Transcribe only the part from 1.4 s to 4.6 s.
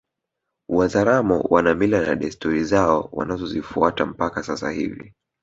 wana mila na desturi zao wanazozifuata mpaka